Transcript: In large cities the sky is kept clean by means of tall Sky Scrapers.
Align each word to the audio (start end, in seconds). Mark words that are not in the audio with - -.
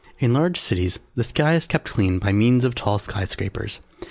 In 0.17 0.33
large 0.33 0.59
cities 0.59 0.97
the 1.13 1.23
sky 1.23 1.53
is 1.53 1.67
kept 1.67 1.87
clean 1.91 2.17
by 2.17 2.33
means 2.33 2.63
of 2.63 2.73
tall 2.73 2.97
Sky 2.97 3.23
Scrapers. 3.25 3.81